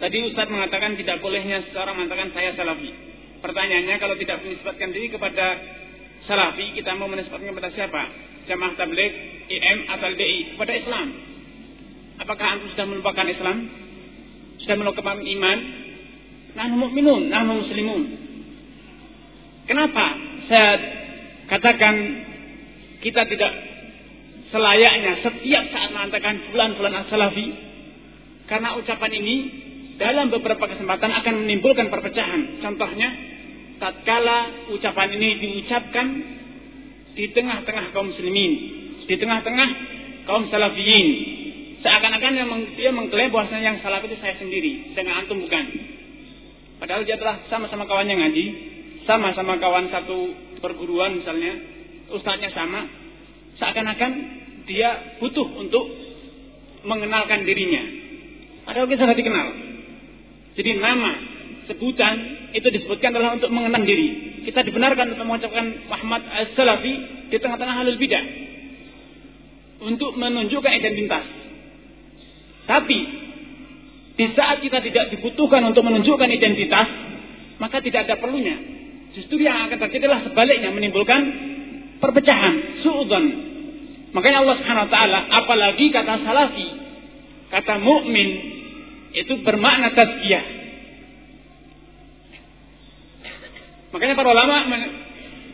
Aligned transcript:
Tadi 0.00 0.16
Ustaz 0.32 0.48
mengatakan 0.48 0.96
tidak 0.96 1.20
bolehnya 1.20 1.60
seseorang 1.68 2.00
mengatakan 2.00 2.32
saya 2.32 2.56
salafi. 2.56 2.88
Pertanyaannya 3.44 3.96
kalau 4.00 4.16
tidak 4.16 4.40
menisbatkan 4.40 4.96
diri 4.96 5.12
kepada 5.12 5.60
salafi, 6.24 6.72
kita 6.72 6.96
mau 6.96 7.04
menisbatkan 7.04 7.52
kepada 7.52 7.68
siapa? 7.76 8.02
Jamaah 8.48 8.80
tabligh, 8.80 9.12
IM 9.52 9.78
atau 9.92 10.08
LDI 10.08 10.56
kepada 10.56 10.72
Islam. 10.72 11.06
Apakah 12.24 12.46
antum 12.48 12.72
sudah 12.72 12.86
melupakan 12.88 13.28
Islam? 13.28 13.56
Sudah 14.64 14.76
melupakan 14.80 15.20
iman? 15.20 15.58
Nahnu 16.56 16.76
mu'minun, 16.80 17.22
nahnu 17.28 17.52
muslimun. 17.60 18.02
Kenapa 19.68 20.06
saya 20.48 20.70
katakan 21.46 21.94
kita 23.04 23.22
tidak 23.28 23.52
selayaknya 24.48 25.12
setiap 25.22 25.64
saat 25.76 25.92
mengatakan 25.92 26.40
bulan-bulan 26.48 27.04
as-salafi? 27.04 27.46
Karena 28.48 28.74
ucapan 28.80 29.12
ini 29.14 29.36
dalam 30.00 30.32
beberapa 30.32 30.64
kesempatan 30.64 31.12
akan 31.12 31.44
menimbulkan 31.44 31.92
perpecahan. 31.92 32.64
Contohnya, 32.64 33.08
tatkala 33.76 34.72
ucapan 34.72 35.12
ini 35.20 35.28
diucapkan 35.36 36.06
di 37.12 37.28
tengah-tengah 37.36 37.92
kaum 37.92 38.08
muslimin, 38.08 38.52
di 39.04 39.14
tengah-tengah 39.20 39.68
kaum 40.24 40.48
salafiyin. 40.48 41.08
Seakan-akan 41.84 42.32
dia 42.80 42.92
mengklaim 42.92 43.28
bahwasanya 43.28 43.76
yang 43.76 43.78
salaf 43.84 44.00
itu 44.08 44.16
saya 44.24 44.40
sendiri, 44.40 44.96
dengan 44.96 45.20
antum 45.20 45.36
bukan. 45.36 45.64
Padahal 46.80 47.04
dia 47.04 47.20
adalah 47.20 47.44
sama-sama 47.52 47.84
kawan 47.84 48.08
yang 48.08 48.24
ngaji, 48.24 48.46
sama-sama 49.04 49.60
kawan 49.60 49.92
satu 49.92 50.32
perguruan 50.64 51.20
misalnya, 51.20 51.60
ustadznya 52.08 52.56
sama. 52.56 52.88
Seakan-akan 53.60 54.12
dia 54.64 55.20
butuh 55.20 55.44
untuk 55.60 55.84
mengenalkan 56.88 57.44
dirinya. 57.44 57.84
Padahal 58.64 58.88
kita 58.88 59.04
sudah 59.04 59.16
dikenal. 59.16 59.69
Jadi 60.60 60.76
nama, 60.76 61.16
sebutan 61.72 62.14
itu 62.52 62.68
disebutkan 62.68 63.16
adalah 63.16 63.40
untuk 63.40 63.48
mengenang 63.48 63.80
diri. 63.88 64.36
Kita 64.44 64.60
dibenarkan 64.60 65.16
untuk 65.16 65.24
mengucapkan 65.24 65.88
Muhammad 65.88 66.20
As-Salafi 66.28 66.94
di 67.32 67.36
tengah-tengah 67.40 67.80
halul 67.80 67.96
bidah. 67.96 68.24
Untuk 69.88 70.20
menunjukkan 70.20 70.72
identitas. 70.76 71.24
Tapi 72.68 72.98
di 74.20 74.26
saat 74.36 74.60
kita 74.60 74.84
tidak 74.84 75.16
dibutuhkan 75.16 75.64
untuk 75.64 75.80
menunjukkan 75.80 76.28
identitas, 76.28 76.88
maka 77.56 77.80
tidak 77.80 78.04
ada 78.04 78.20
perlunya. 78.20 78.60
Justru 79.16 79.40
yang 79.40 79.64
akan 79.64 79.80
terjadi 79.80 80.12
adalah 80.12 80.28
sebaliknya 80.28 80.76
menimbulkan 80.76 81.20
perpecahan, 82.04 82.84
suudzon. 82.84 83.24
Makanya 84.12 84.44
Allah 84.44 84.56
Subhanahu 84.60 84.86
wa 84.86 84.92
taala 84.92 85.18
apalagi 85.24 85.88
kata 85.88 86.20
salafi, 86.20 86.68
kata 87.48 87.80
mukmin 87.80 88.28
itu 89.14 89.42
bermakna 89.42 89.90
tazkiyah. 89.94 90.59
Makanya 93.90 94.14
para 94.14 94.28
ulama 94.30 94.56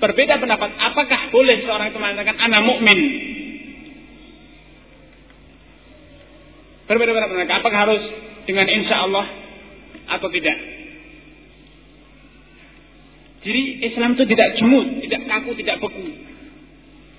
berbeda 0.00 0.40
pendapat 0.40 0.70
apakah 0.80 1.20
boleh 1.30 1.62
seorang 1.62 1.92
itu 1.92 1.98
mengatakan 2.00 2.36
anak 2.40 2.60
mukmin. 2.64 2.98
Berbeda 6.88 7.10
pendapat 7.12 7.56
apakah 7.60 7.78
harus 7.88 8.02
dengan 8.48 8.66
insya 8.66 9.04
Allah 9.04 9.26
atau 10.18 10.28
tidak. 10.32 10.56
Jadi 13.42 13.62
Islam 13.90 14.14
itu 14.14 14.24
tidak 14.30 14.48
jemut, 14.54 14.86
tidak 15.02 15.20
kaku, 15.26 15.50
tidak 15.58 15.76
beku. 15.82 16.06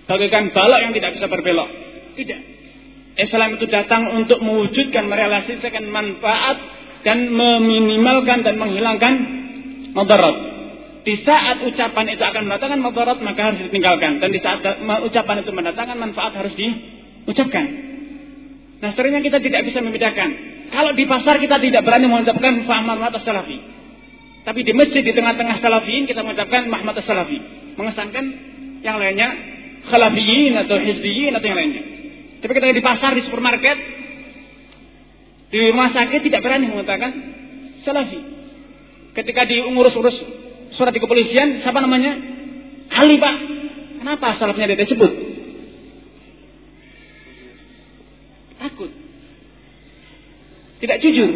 Bagaikan 0.07 0.55
balok 0.55 0.79
yang 0.83 0.93
tidak 0.95 1.19
bisa 1.19 1.27
berbelok. 1.27 1.69
Tidak. 2.15 2.41
Islam 3.13 3.59
itu 3.59 3.65
datang 3.69 4.09
untuk 4.17 4.39
mewujudkan, 4.41 5.05
merealisasikan 5.05 5.85
manfaat 5.91 6.57
dan 7.03 7.29
meminimalkan 7.29 8.41
dan 8.41 8.55
menghilangkan 8.57 9.13
madarat. 9.93 10.52
Di 11.03 11.19
saat 11.27 11.59
ucapan 11.67 12.15
itu 12.15 12.23
akan 12.23 12.47
mendatangkan 12.47 12.79
madarat 12.79 13.19
maka 13.19 13.51
harus 13.51 13.59
ditinggalkan 13.67 14.23
dan 14.23 14.29
di 14.31 14.39
saat 14.39 14.63
ucapan 15.03 15.43
itu 15.43 15.51
mendatangkan 15.51 15.97
manfaat 15.99 16.31
harus 16.39 16.55
diucapkan. 16.55 17.65
Nah, 18.79 18.91
seringnya 18.95 19.23
kita 19.23 19.39
tidak 19.43 19.67
bisa 19.67 19.79
membedakan. 19.83 20.29
Kalau 20.71 20.91
di 20.95 21.03
pasar 21.07 21.39
kita 21.43 21.59
tidak 21.59 21.83
berani 21.83 22.07
mengucapkan 22.07 22.63
Muhammad 22.63 23.19
salafi. 23.23 23.57
Tapi 24.43 24.59
di 24.63 24.75
masjid 24.75 24.99
di 24.99 25.15
tengah-tengah 25.15 25.63
salafiyin 25.63 26.03
kita 26.03 26.19
mengucapkan 26.23 26.67
Muhammad 26.67 26.99
salafi. 27.03 27.39
Mengesankan 27.79 28.25
yang 28.83 28.99
lainnya 28.99 29.27
khalafiyin 29.87 30.55
atau 30.67 30.75
hizbiyin 30.79 31.31
atau 31.35 31.47
yang 31.47 31.59
lainnya. 31.59 31.83
Tapi 32.43 32.51
ketika 32.51 32.75
di 32.75 32.83
pasar, 32.83 33.11
di 33.15 33.23
supermarket, 33.23 33.77
di 35.51 35.59
rumah 35.71 35.95
sakit 35.95 36.19
tidak 36.27 36.43
berani 36.43 36.67
mengatakan 36.67 37.11
salafi. 37.87 38.19
Ketika 39.13 39.47
di 39.47 39.63
urus-urus 39.63 40.32
surat 40.83 40.91
di 40.91 40.99
kepolisian, 40.99 41.63
siapa 41.63 41.79
namanya? 41.79 42.11
Ali 42.91 43.15
Pak. 43.15 43.35
Kenapa 44.03 44.35
salafnya 44.35 44.67
dia 44.67 44.83
disebut? 44.83 45.11
Takut. 48.59 48.91
Tidak 50.83 50.97
jujur. 50.99 51.31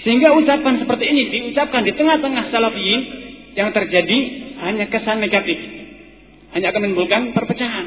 Sehingga 0.00 0.32
ucapan 0.32 0.80
seperti 0.80 1.04
ini 1.12 1.22
diucapkan 1.28 1.84
di 1.84 1.92
tengah-tengah 1.92 2.48
salafiyin 2.48 3.00
yang 3.52 3.68
terjadi 3.76 4.18
hanya 4.64 4.88
kesan 4.88 5.20
negatif. 5.20 5.60
Hanya 6.56 6.72
akan 6.72 6.88
menimbulkan 6.88 7.36
perpecahan. 7.36 7.86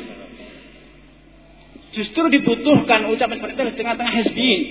Justru 1.97 2.29
dibutuhkan 2.29 3.09
ucapan 3.09 3.41
seperti 3.41 3.57
itu 3.57 3.65
di 3.65 3.77
tengah-tengah 3.81 4.13
hizbiyin. 4.13 4.61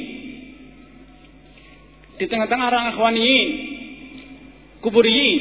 Di 2.22 2.26
tengah-tengah 2.30 2.66
orang 2.70 2.84
akhwaniyin. 2.94 3.67
Kuburiyin. 4.84 5.40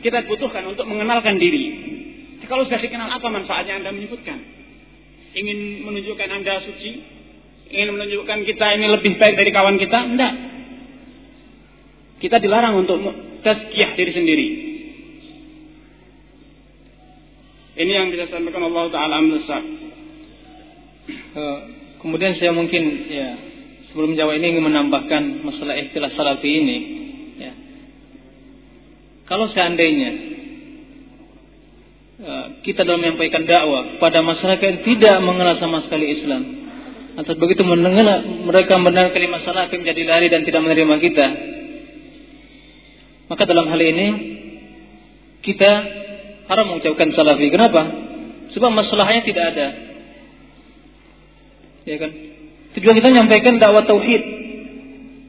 Kita 0.00 0.24
butuhkan 0.24 0.64
untuk 0.64 0.88
mengenalkan 0.88 1.36
diri. 1.36 1.64
Kalau 2.50 2.66
sudah 2.66 2.82
dikenal 2.82 3.14
apa 3.14 3.30
manfaatnya 3.30 3.78
Anda 3.78 3.94
menyebutkan? 3.94 4.38
Ingin 5.38 5.86
menunjukkan 5.86 6.28
Anda 6.34 6.66
suci? 6.66 6.90
Ingin 7.70 7.94
menunjukkan 7.94 8.38
kita 8.42 8.66
ini 8.74 8.90
lebih 8.90 9.14
baik 9.22 9.38
dari 9.38 9.50
kawan 9.54 9.78
kita? 9.78 9.98
Tidak. 10.02 10.32
Kita 12.20 12.36
dilarang 12.42 12.74
untuk 12.82 12.98
tazkiyah 13.46 13.94
diri 13.94 14.12
sendiri. 14.12 14.48
Ini 17.80 17.92
yang 17.94 18.10
bisa 18.10 18.26
sampaikan 18.34 18.66
Allah 18.66 18.84
Ta'ala 18.90 19.14
amnusah. 19.22 19.62
Eh, 21.10 21.58
kemudian 22.02 22.34
saya 22.36 22.50
mungkin 22.50 22.82
ya 23.06 23.28
sebelum 23.94 24.18
menjawab 24.18 24.36
ini 24.42 24.58
ingin 24.58 24.64
menambahkan 24.66 25.22
masalah 25.46 25.78
istilah 25.78 26.10
salafi 26.18 26.50
ini. 26.50 26.76
Kalau 29.30 29.46
seandainya 29.54 30.10
uh, 32.18 32.46
kita 32.66 32.82
dalam 32.82 32.98
menyampaikan 32.98 33.46
dakwah 33.46 34.02
pada 34.02 34.26
masyarakat 34.26 34.58
yang 34.58 34.80
tidak 34.82 35.16
mengenal 35.22 35.54
sama 35.62 35.86
sekali 35.86 36.18
Islam, 36.18 36.42
atau 37.14 37.38
begitu 37.38 37.62
mendengar 37.62 38.26
mereka 38.26 38.74
mendengar 38.82 39.14
kalimat 39.14 39.46
salah 39.46 39.70
menjadi 39.70 40.02
lari 40.02 40.26
dan 40.34 40.42
tidak 40.42 40.66
menerima 40.66 40.94
kita, 40.98 41.26
maka 43.30 43.42
dalam 43.46 43.70
hal 43.70 43.78
ini 43.78 44.08
kita 45.46 45.70
haram 46.50 46.66
mengucapkan 46.74 47.14
salafi. 47.14 47.54
Kenapa? 47.54 47.82
Sebab 48.50 48.70
masalahnya 48.74 49.22
tidak 49.22 49.44
ada. 49.54 49.66
Ya 51.86 51.96
kan? 52.02 52.10
Tujuan 52.74 52.98
kita 52.98 53.08
menyampaikan 53.14 53.62
dakwah 53.62 53.86
tauhid. 53.86 54.22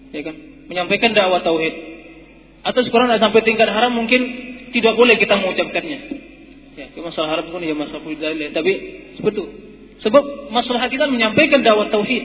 Ya 0.10 0.22
kan? 0.26 0.36
Menyampaikan 0.74 1.14
dakwah 1.14 1.46
tauhid. 1.46 1.91
Atau 2.62 2.82
sekarang 2.86 3.10
tidak 3.10 3.22
sampai 3.26 3.42
tingkat 3.42 3.70
haram 3.70 3.98
mungkin 3.98 4.22
tidak 4.72 4.94
boleh 4.94 5.18
kita 5.18 5.34
mengucapkannya. 5.38 6.00
Ya, 6.78 6.86
masalah 7.02 7.30
haram 7.38 7.52
pun 7.52 7.62
ya 7.62 7.76
masalah 7.76 8.02
dalil. 8.06 8.50
Tapi 8.54 8.72
itu. 9.22 9.44
Sebab 10.02 10.24
masalah 10.50 10.90
kita 10.90 11.06
menyampaikan 11.10 11.62
dakwah 11.62 11.90
tauhid. 11.94 12.24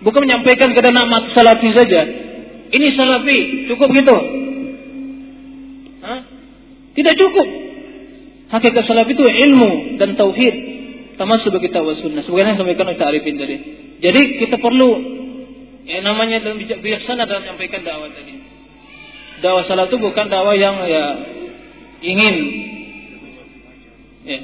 Bukan 0.00 0.20
menyampaikan 0.24 0.70
kepada 0.72 0.94
nama 0.94 1.30
salafi 1.34 1.68
saja. 1.74 2.00
Ini 2.70 2.86
salafi, 2.94 3.38
cukup 3.66 3.88
gitu. 3.90 4.16
Hah? 6.06 6.20
Tidak 6.94 7.14
cukup. 7.18 7.48
Hakikat 8.50 8.84
salafi 8.86 9.14
itu 9.14 9.22
ilmu 9.26 9.98
dan 9.98 10.14
tauhid 10.14 10.54
termasuk 11.20 11.52
sebagai 11.52 11.68
tawa 11.68 11.92
sunnah. 12.00 12.24
Sebagaimana 12.24 12.56
yang 12.56 12.60
sampaikan 12.64 12.88
oleh 12.88 12.96
Arifin 12.96 13.36
tadi. 13.36 13.56
Jadi 14.00 14.20
kita 14.40 14.56
perlu 14.56 14.90
ya 15.84 16.00
namanya 16.00 16.40
dalam 16.40 16.56
bijak 16.56 16.80
bijaksana 16.80 17.28
dalam 17.28 17.44
menyampaikan 17.44 17.84
dakwah 17.84 18.08
tadi. 18.08 18.39
Dakwah 19.40 19.64
salah 19.64 19.88
itu 19.88 19.96
bukan 19.96 20.28
dakwah 20.28 20.56
yang 20.56 20.76
ya 20.84 21.04
ingin 22.00 22.34
ya, 24.24 24.38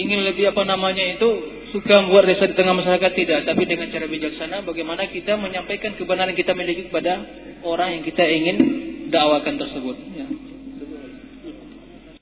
ingin 0.00 0.20
lebih 0.24 0.52
apa 0.52 0.62
namanya 0.64 1.16
itu 1.16 1.28
suka 1.72 2.04
membuat 2.04 2.28
resah 2.28 2.48
di 2.48 2.56
tengah 2.56 2.72
masyarakat 2.72 3.12
tidak, 3.12 3.40
tapi 3.44 3.68
dengan 3.68 3.92
cara 3.92 4.06
bijaksana 4.08 4.64
bagaimana 4.64 5.12
kita 5.12 5.36
menyampaikan 5.36 5.98
kebenaran 5.98 6.32
kita 6.32 6.56
miliki 6.56 6.88
kepada 6.88 7.20
orang 7.64 8.00
yang 8.00 8.02
kita 8.06 8.24
ingin 8.24 8.56
dakwakan 9.12 9.54
tersebut. 9.60 9.96
Ya. 10.16 10.26